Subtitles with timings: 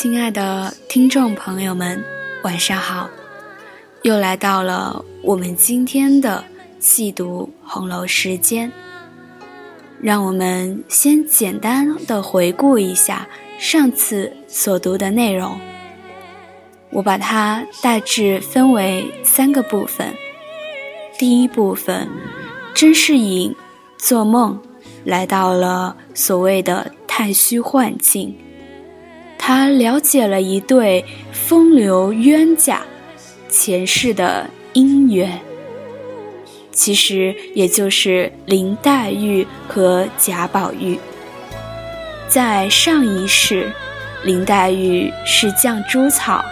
[0.00, 2.00] 亲爱的听众朋友们，
[2.44, 3.10] 晚上好！
[4.02, 6.44] 又来到了我们今天的
[6.78, 8.70] 细读红楼时间。
[10.00, 13.26] 让我们先简单的回顾一下
[13.58, 15.58] 上次所读的内容。
[16.90, 20.14] 我把它大致分为三个部分。
[21.18, 22.06] 第一部分，
[22.72, 23.52] 甄士隐
[23.96, 24.62] 做梦
[25.04, 28.32] 来到了所谓的太虚幻境，
[29.48, 31.02] 他了解了一对
[31.32, 32.82] 风流冤家
[33.48, 35.40] 前世的姻缘，
[36.70, 40.98] 其实也就是林黛玉和贾宝玉。
[42.28, 43.72] 在上一世，
[44.22, 46.44] 林黛玉是绛珠草。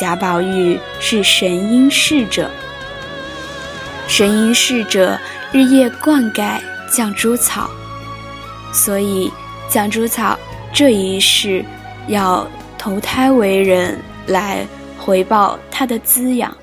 [0.00, 2.50] 贾宝玉是神瑛侍者，
[4.08, 5.20] 神瑛侍者
[5.52, 6.58] 日夜灌溉
[6.90, 7.68] 绛珠草，
[8.72, 9.30] 所以
[9.68, 10.38] 绛珠草
[10.72, 11.62] 这一世
[12.08, 14.66] 要投胎为人来
[14.98, 16.56] 回报他的滋养。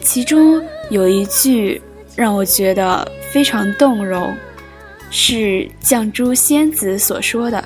[0.00, 1.80] 其中有一句
[2.16, 4.34] 让我觉得非常动容，
[5.10, 7.64] 是绛珠仙子所说的，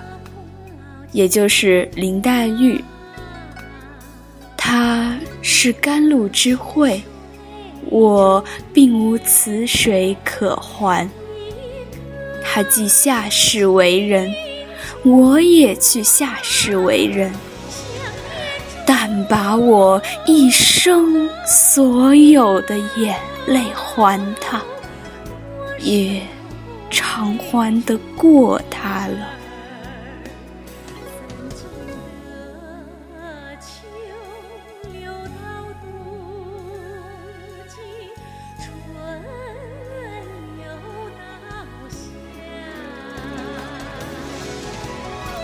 [1.12, 2.83] 也就是林黛玉。
[4.57, 7.01] 他是甘露之惠，
[7.87, 11.09] 我并无此水可还。
[12.45, 14.31] 他既下世为人，
[15.07, 17.33] 我也去下世为人。
[18.85, 24.61] 但把我一生所有的眼泪还他，
[25.79, 26.23] 也
[26.91, 29.29] 偿还得过他了。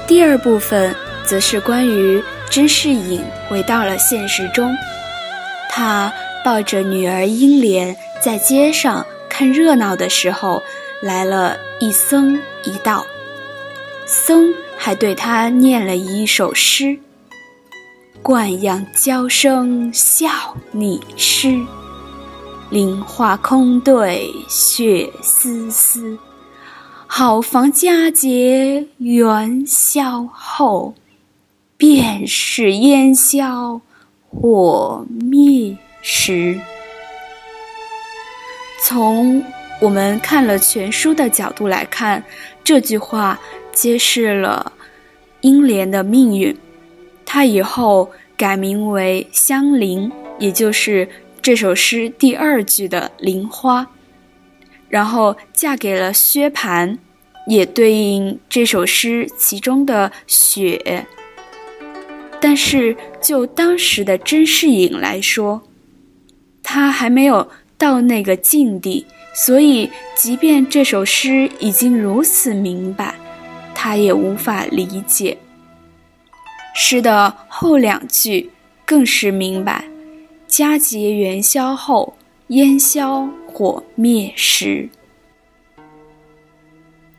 [0.06, 4.76] 第二部分则是关于甄士隐回到了现实中，
[5.70, 6.12] 他
[6.44, 10.62] 抱着女儿英莲在街上看热闹的时候，
[11.00, 13.06] 来了一僧一道，
[14.04, 16.98] 僧还对他念了一首诗
[18.20, 20.28] ：“惯养娇生笑
[20.72, 21.58] 你痴，
[22.68, 26.18] 菱花空对雪丝丝。”
[27.14, 30.94] 好房佳节元宵后，
[31.76, 33.82] 便是烟消
[34.30, 36.58] 火灭时。
[38.80, 39.44] 从
[39.78, 42.24] 我们看了全书的角度来看，
[42.64, 43.38] 这句话
[43.74, 44.72] 揭示了
[45.42, 46.56] 英莲的命运。
[47.26, 51.06] 她以后改名为香菱，也就是
[51.42, 53.86] 这首诗第二句的菱花。
[54.92, 56.98] 然后嫁给了薛蟠，
[57.46, 61.06] 也对应这首诗其中的雪。
[62.38, 65.62] 但是就当时的甄士隐来说，
[66.62, 67.48] 他还没有
[67.78, 73.14] 到那个境地，所以即便这首诗已经如此明白，
[73.74, 75.38] 他也无法理解。
[76.74, 78.50] 诗的后两句
[78.84, 79.86] 更是明白：
[80.46, 82.18] 佳节元宵后，
[82.52, 83.28] 烟消。
[83.54, 84.88] 火灭时，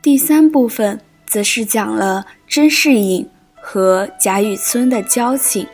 [0.02, 5.64] 第三部分则是讲了甄士隐和贾雨村的交情。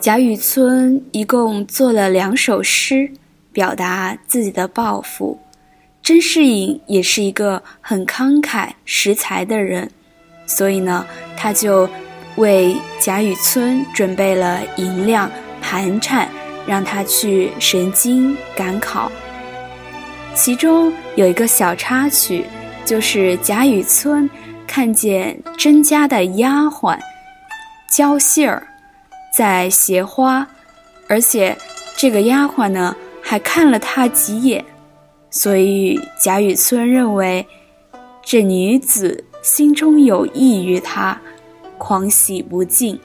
[0.00, 3.08] 贾雨村一共做了两首诗，
[3.52, 5.38] 表达自己的抱负。
[6.02, 9.88] 甄士隐也是一个很慷慨识才的人，
[10.46, 11.88] 所以呢，他就
[12.34, 15.30] 为贾雨村准备了银两
[15.62, 16.28] 盘缠。
[16.68, 19.10] 让他去神经赶考。
[20.34, 22.44] 其中有一个小插曲，
[22.84, 24.28] 就是贾雨村
[24.66, 26.96] 看见甄家的丫鬟
[27.90, 28.62] 焦杏儿
[29.34, 30.46] 在携花，
[31.08, 31.56] 而且
[31.96, 34.62] 这个丫鬟呢还看了他几眼，
[35.30, 37.44] 所以贾雨村认为
[38.22, 41.18] 这女子心中有意于他，
[41.78, 43.00] 狂喜不尽。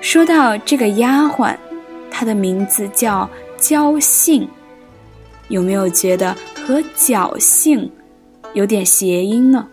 [0.00, 1.54] 说到这个丫鬟。
[2.16, 3.28] 它的名字叫
[3.58, 4.48] 侥幸，
[5.48, 6.32] 有没有觉得
[6.64, 7.90] 和侥幸
[8.52, 9.66] 有点谐音呢？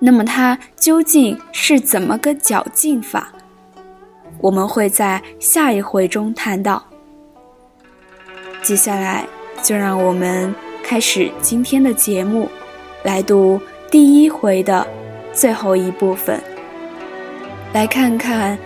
[0.00, 3.32] 那么它究竟是怎么个侥幸法？
[4.40, 6.84] 我们会在下一回中谈到。
[8.60, 9.24] 接下来
[9.62, 10.52] 就让我们
[10.82, 12.48] 开始今天的节目，
[13.04, 14.84] 来读第一回的
[15.32, 16.42] 最后一部分，
[17.72, 18.58] 来看看。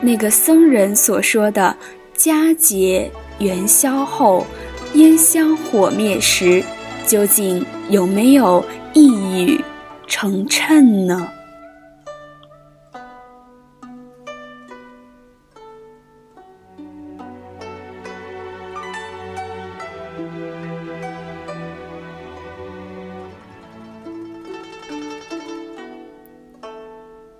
[0.00, 1.76] 那个僧人所说的
[2.14, 4.46] “佳节元宵后，
[4.94, 6.62] 烟香火灭时”，
[7.06, 9.12] 究竟有没有一
[9.42, 9.62] 语
[10.06, 11.28] 成谶呢？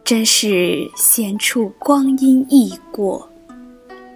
[0.08, 3.28] 真是闲处光阴易过，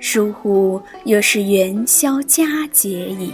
[0.00, 3.30] 倏忽又是元宵佳节矣。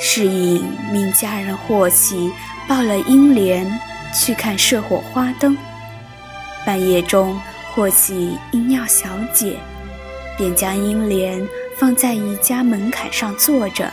[0.00, 2.32] 是隐命家人霍启
[2.66, 3.70] 抱了英莲
[4.14, 5.54] 去看射火花灯。
[6.64, 7.38] 半夜中，
[7.74, 9.58] 霍启因要小姐，
[10.38, 11.46] 便将英莲
[11.76, 13.92] 放在一家门槛上坐着，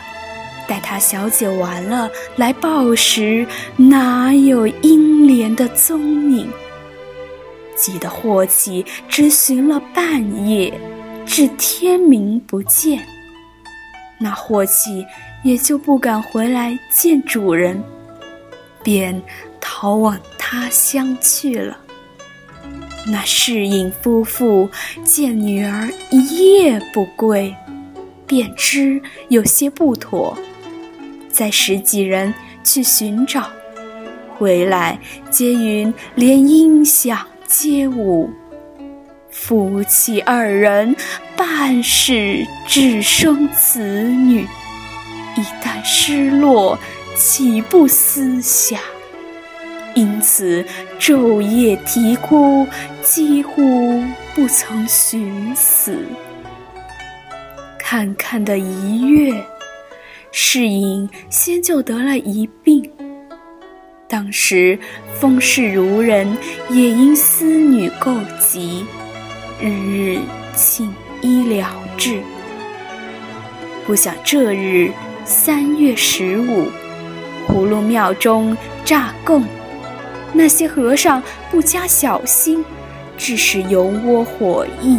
[0.65, 3.45] 待他小姐完了来报时，
[3.75, 6.49] 哪有英莲的踪影？
[7.79, 10.73] 己的霍启只寻了半夜，
[11.25, 13.03] 至天明不见。
[14.19, 15.05] 那霍启
[15.43, 17.81] 也就不敢回来见主人，
[18.83, 19.21] 便
[19.61, 21.77] 逃往他乡去了。
[23.07, 24.69] 那世隐夫妇
[25.05, 27.55] 见女儿一夜不归，
[28.27, 30.37] 便知有些不妥，
[31.29, 33.49] 再十几人去寻找，
[34.37, 34.99] 回来
[35.31, 37.25] 皆云连音响。
[37.49, 38.29] 皆无，
[39.31, 40.95] 夫妻二人
[41.35, 44.43] 半世只生子女，
[45.35, 46.77] 一旦失落，
[47.15, 48.79] 岂不思下？
[49.95, 50.63] 因此
[50.99, 52.67] 昼夜啼哭，
[53.01, 54.03] 几乎
[54.35, 55.97] 不曾寻死。
[57.79, 59.33] 看看的一月，
[60.31, 62.87] 世隐先就得了一病。
[64.09, 64.77] 当时
[65.19, 66.35] 风氏孺人
[66.71, 68.83] 也因思女构疾，
[69.61, 70.19] 日日
[70.55, 70.91] 请
[71.21, 72.19] 医疗治。
[73.85, 74.91] 不想这日
[75.25, 76.65] 三月十五，
[77.47, 79.43] 葫芦庙中炸供，
[80.33, 81.21] 那些和尚
[81.51, 82.65] 不加小心，
[83.15, 84.97] 致使油窝火溢，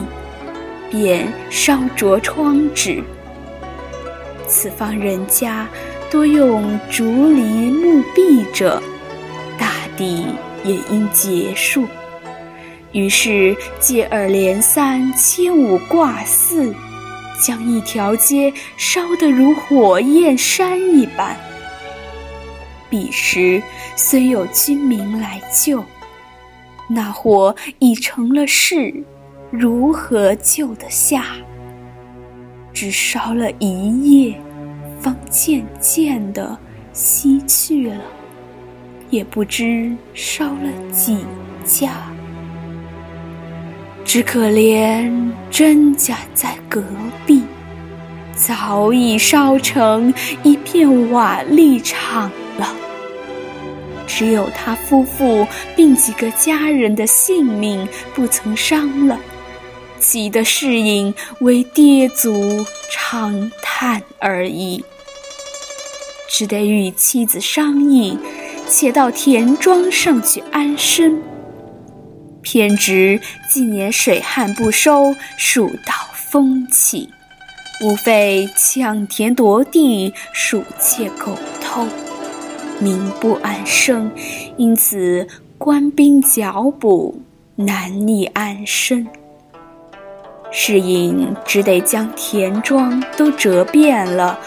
[0.89, 3.03] 便烧着窗纸。
[4.47, 5.67] 此方人家
[6.13, 8.81] 多用竹篱木壁者。
[10.01, 10.25] 地
[10.65, 11.87] 也应结束，
[12.93, 16.75] 于是接二连三，千五挂四，
[17.39, 21.37] 将一条街烧得如火焰山一般。
[22.89, 23.63] 彼时
[23.95, 25.85] 虽有军民来救，
[26.89, 29.05] 那火已成了势，
[29.51, 31.27] 如何救得下？
[32.73, 34.41] 只烧了一夜，
[34.99, 36.59] 方渐渐地
[36.95, 38.01] 熄去了。
[39.11, 41.19] 也不知烧了几
[41.65, 41.91] 家，
[44.05, 46.83] 只可怜甄家在隔
[47.27, 47.43] 壁，
[48.37, 50.15] 早已烧成
[50.45, 52.73] 一片瓦砾场了。
[54.07, 59.19] 只有他夫妇并几个家人的性命不曾伤了，
[59.99, 64.85] 急得世隐为跌足长叹而已，
[66.29, 68.17] 只得与妻子商议。
[68.71, 71.21] 且到田庄上去安身。
[72.41, 77.11] 偏值近年水旱不收，蜀道风起，
[77.83, 81.87] 无非抢田夺地，鼠窃狗偷，
[82.79, 84.11] 民不安生，
[84.57, 85.27] 因此
[85.59, 87.21] 官兵剿捕，
[87.57, 89.07] 难以安身。
[90.53, 94.39] 是隐只得将田庄都折遍了，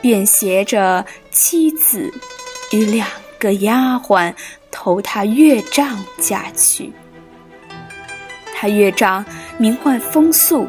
[0.00, 2.12] 便携着妻子
[2.72, 3.06] 与两。
[3.40, 4.32] 个丫鬟
[4.70, 6.92] 投他岳丈家去。
[8.54, 9.24] 他岳丈
[9.58, 10.68] 名唤风素，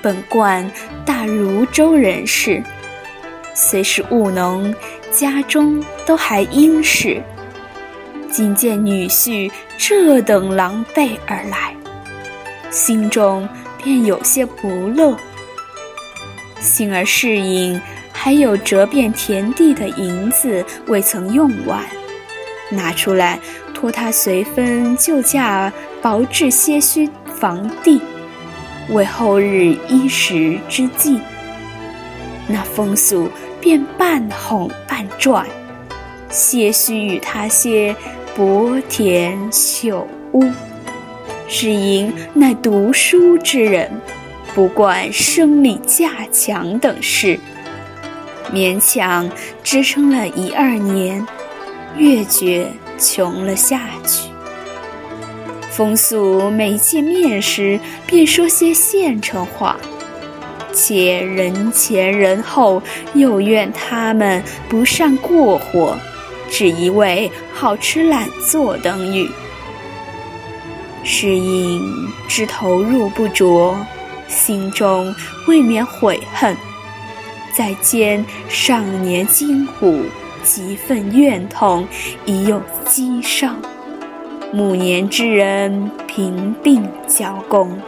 [0.00, 0.70] 本贯
[1.04, 2.62] 大汝州人士，
[3.52, 4.72] 虽是务农，
[5.10, 7.20] 家中都还殷实。
[8.30, 11.74] 今见女婿这等狼狈而来，
[12.70, 13.46] 心中
[13.82, 15.16] 便有些不乐。
[16.60, 17.80] 幸而适应。
[18.22, 21.82] 还有折遍田地的银子未曾用完，
[22.68, 23.40] 拿出来
[23.72, 25.72] 托他随分就价
[26.02, 27.08] 薄置些许
[27.40, 27.98] 房地，
[28.90, 31.18] 为后日衣食之计。
[32.46, 35.46] 那风俗便半哄半赚，
[36.28, 37.96] 些许与他些
[38.36, 40.44] 薄田朽屋。
[41.48, 43.90] 是因乃读书之人，
[44.54, 47.40] 不惯生理价强等事。
[48.52, 49.30] 勉强
[49.62, 51.26] 支撑了一二年，
[51.96, 54.28] 越觉穷了下去。
[55.70, 59.76] 风素每见面时，便说些现成话，
[60.72, 62.82] 且人前人后
[63.14, 65.96] 又怨他们不善过活，
[66.50, 69.30] 只一味好吃懒做等语。
[71.02, 71.80] 是因
[72.28, 73.74] 知投入不着，
[74.28, 75.14] 心中
[75.46, 76.54] 未免悔恨。
[77.52, 80.02] 再见上年金虎，
[80.42, 81.86] 几份怨痛，
[82.24, 83.60] 已有积伤。
[84.52, 87.78] 暮年之人平鬓交工，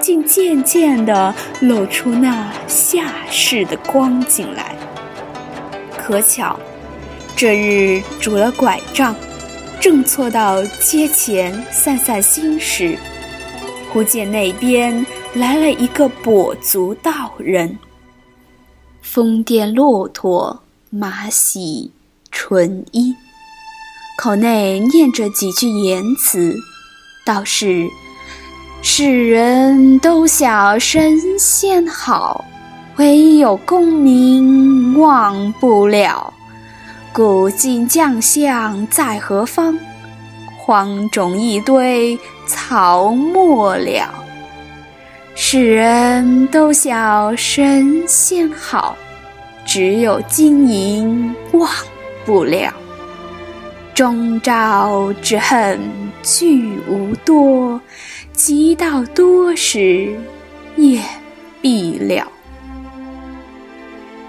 [0.00, 4.74] 竟渐渐地露出那下世的光景来。
[5.96, 6.58] 可巧，
[7.36, 9.14] 这日拄了拐杖，
[9.78, 12.98] 正错到街前散散心时，
[13.92, 17.78] 忽见那边来了一个跛足道人，
[19.10, 20.60] 疯癫骆驼，
[20.90, 21.90] 马喜
[22.30, 23.14] 纯衣，
[24.18, 26.54] 口内念着几句言辞，
[27.24, 27.88] 道是
[28.82, 32.44] ：“世人都晓神仙好。”
[32.98, 36.30] 唯有功名忘不了，
[37.10, 39.74] 古今将相在何方？
[40.58, 44.27] 荒冢一堆草没了。
[45.40, 48.98] 世人都晓神仙好，
[49.64, 51.70] 只有金银忘
[52.26, 52.74] 不了。
[53.94, 55.78] 终朝只恨
[56.24, 57.80] 聚无多，
[58.32, 60.12] 及到多时
[60.74, 61.00] 也
[61.62, 62.26] 必了。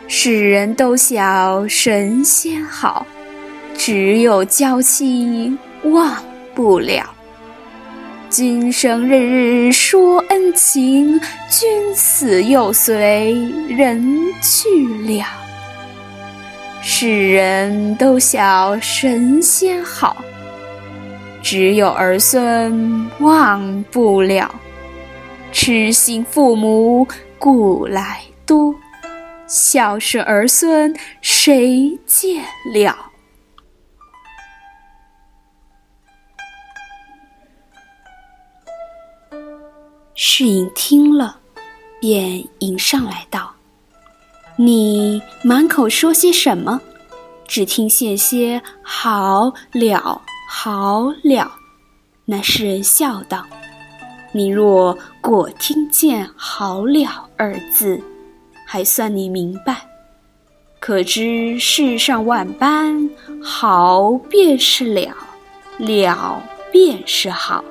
[0.08, 3.04] 世人都晓神仙好，
[3.76, 6.16] 只有娇妻忘
[6.54, 7.04] 不了。
[8.30, 11.20] 今生日日说恩情，
[11.50, 13.34] 君死又随
[13.68, 14.70] 人去
[15.08, 15.26] 了。
[16.84, 20.24] 世人都晓神仙好，
[21.42, 24.54] 只有儿孙忘不了。
[25.52, 27.08] 痴心父母
[27.40, 28.76] 古来多。
[29.48, 32.44] 孝顺儿孙谁见
[32.76, 33.09] 了？
[40.22, 41.38] 世隐听了，
[42.02, 43.54] 便迎上来道
[44.60, 46.82] ：“你满口说些什么？
[47.48, 51.50] 只听见些好了，好了。”
[52.28, 53.46] 那诗人笑道
[54.36, 57.98] ：“你若果听见‘好了’二字。”
[58.68, 59.88] 还算你明白，
[60.82, 63.10] 可知世上万般
[63.42, 65.16] 好便是了，
[65.78, 67.64] 了便是好。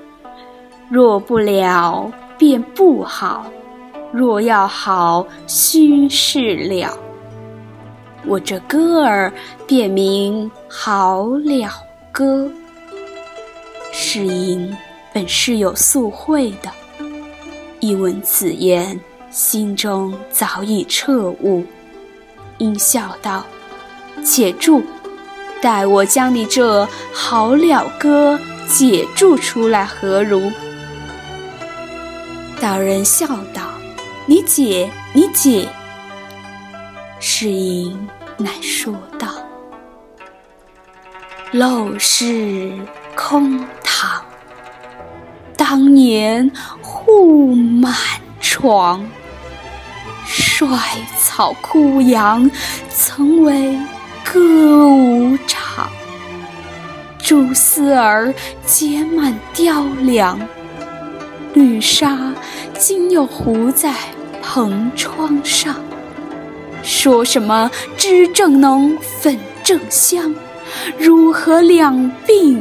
[0.88, 3.42] 若不了，便不好；
[4.12, 6.96] 若要好，须是了。
[8.24, 9.32] 我这歌儿
[9.66, 11.68] 便名好了
[12.12, 12.50] 歌。
[13.92, 14.74] 是因
[15.12, 16.70] 本是有素会的，
[17.80, 18.98] 一闻此言。
[19.30, 21.62] 心中早已彻悟，
[22.56, 23.44] 应笑道
[24.24, 24.82] ：“且住，
[25.60, 30.50] 待我将你这好了歌解注出来，何如？”
[32.68, 33.62] 道人笑道
[34.28, 35.66] ：“你解，你解。”
[37.18, 37.98] 世隐
[38.36, 39.26] 乃说道
[41.50, 42.78] ：“陋室
[43.16, 44.22] 空堂，
[45.56, 47.94] 当年户满
[48.38, 49.02] 床。”
[50.28, 50.68] 衰
[51.18, 52.50] 草枯杨，
[52.90, 53.78] 曾为
[54.22, 55.86] 歌舞场；
[57.18, 58.34] 蛛丝儿
[58.66, 60.38] 结满雕梁，
[61.58, 62.32] 绿纱
[62.78, 63.92] 今又糊在
[64.40, 65.74] 蓬窗上。
[66.84, 70.32] 说什么脂正浓，粉正香，
[70.96, 72.60] 如何两鬓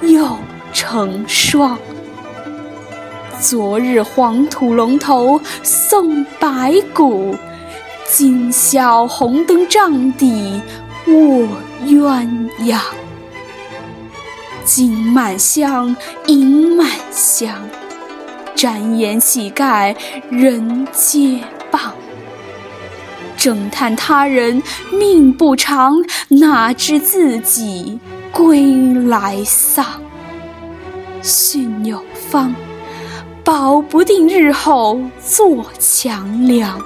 [0.00, 0.38] 又
[0.72, 1.76] 成霜？
[3.38, 7.36] 昨日黄土龙头送白骨，
[8.08, 10.62] 今宵红灯帐底
[11.08, 11.46] 卧
[11.84, 12.26] 鸳
[12.60, 12.78] 鸯。
[14.64, 15.94] 金满箱，
[16.26, 17.54] 银满箱，
[18.60, 19.96] 展颜乞丐
[20.30, 21.38] 人皆
[21.72, 21.78] 谤。
[23.34, 24.62] 正叹他人
[24.92, 25.94] 命不长，
[26.28, 27.98] 哪知自己
[28.30, 28.74] 归
[29.06, 29.86] 来丧。
[31.22, 32.54] 训有方。
[33.42, 36.78] 保不定日后做强梁，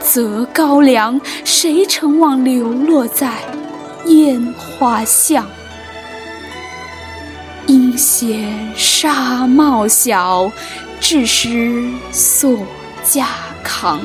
[0.00, 3.32] 择高粱，谁曾望流落在
[4.04, 5.44] 烟花巷？
[7.98, 10.50] 嫌纱帽小，
[11.00, 12.56] 致使锁
[13.04, 13.24] 枷
[13.64, 14.00] 扛。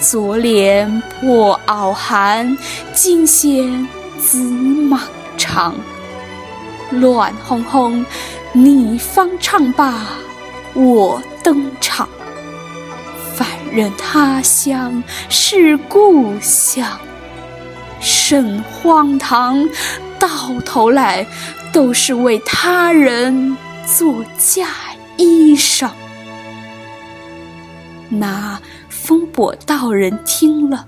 [0.00, 2.56] 昨怜破袄寒，
[2.94, 3.86] 今嫌
[4.18, 4.98] 紫蟒
[5.36, 5.74] 长。
[6.90, 8.04] 乱哄哄，
[8.52, 10.06] 你方唱罢。
[10.72, 12.08] 我登场，
[13.36, 16.98] 反认他乡是故乡，
[18.00, 19.68] 甚荒唐！
[20.18, 20.28] 到
[20.64, 21.26] 头来
[21.72, 24.68] 都是为他人做嫁
[25.16, 25.90] 衣裳。
[28.08, 30.86] 那风伯道人听了，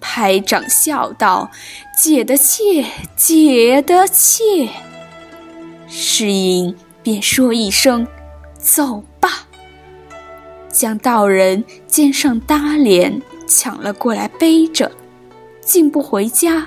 [0.00, 1.50] 拍掌笑道
[1.96, 2.84] ：“解得切，
[3.16, 4.68] 解得切！”
[5.88, 6.76] 是因。
[7.02, 8.04] 便说一声
[8.58, 9.46] ：“走吧。”
[10.72, 14.90] 将道人肩上搭帘抢了过来，背着，
[15.60, 16.66] 竟不回家。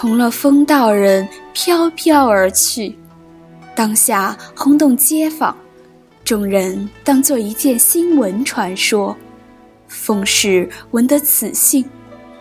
[0.00, 2.96] 同了风道人飘飘而去，
[3.74, 5.54] 当下轰动街坊，
[6.24, 9.14] 众人当做一件新闻传说。
[9.88, 11.84] 风氏闻得此信，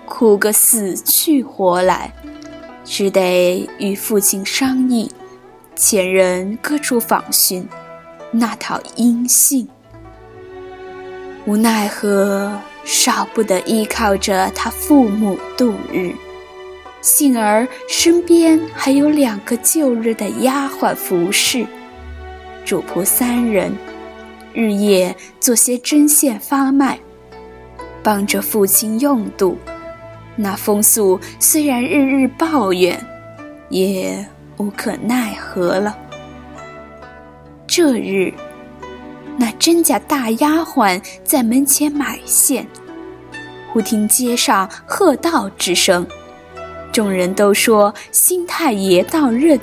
[0.06, 2.14] 哭个死去活来，
[2.86, 5.12] 只得与父亲商议，
[5.76, 7.68] 遣人各处访寻，
[8.32, 9.68] 那讨音信。
[11.46, 16.16] 无奈何，少不得依靠着他父母度日。
[17.02, 21.66] 幸而身边还有两个旧日的丫鬟服侍，
[22.66, 23.72] 主仆三人，
[24.54, 27.00] 日夜做些针线发卖，
[28.04, 29.58] 帮着父亲用度。
[30.36, 33.00] 那风素虽然日日抱怨，
[33.70, 34.26] 也
[34.58, 35.98] 无可奈何了。
[37.66, 38.34] 这日。
[39.38, 42.68] 那甄家大丫鬟在门前买线，
[43.72, 46.06] 忽听街上喝道之声，
[46.92, 49.60] 众人都说新太爷到任。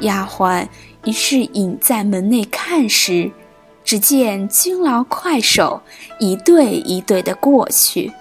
[0.00, 0.66] 丫鬟
[1.04, 3.30] 于是隐在门内看时，
[3.84, 5.80] 只见金劳快手
[6.20, 8.12] 一对一对的过去，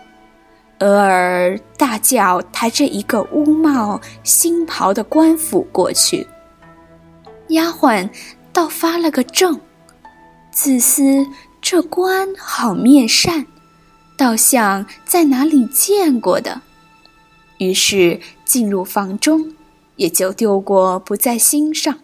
[0.80, 6.25] 俄而大轿抬着一个乌帽新袍的官府过去。
[7.49, 8.10] 丫鬟
[8.51, 9.60] 倒发了个怔。
[10.51, 11.28] 自思
[11.62, 13.45] 这官好面善，
[14.17, 16.62] 倒像在哪里见过的。
[17.58, 19.54] 于是进入房中，
[19.96, 22.00] 也就丢过不在心上。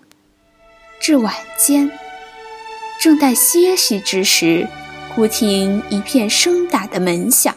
[1.00, 1.92] 至晚间，
[3.00, 4.68] 正待歇息之时，
[5.14, 7.56] 忽听一片声打的门响，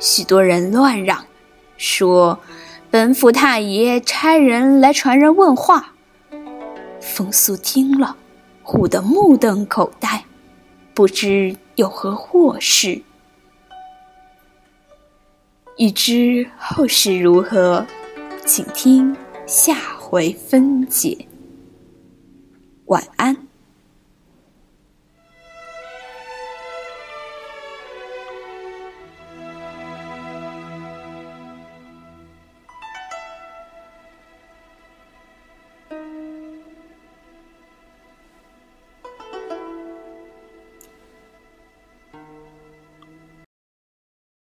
[0.00, 1.24] 许多人乱嚷，
[1.76, 2.40] 说
[2.90, 5.92] ：“本府太爷差人来传人问话。”
[7.00, 8.16] 风素听了。
[8.64, 10.24] 唬得目瞪口呆，
[10.92, 13.00] 不知有何祸事。
[15.78, 17.86] 欲知后事如何，
[18.44, 21.16] 请听下回分解。
[22.86, 23.47] 晚安。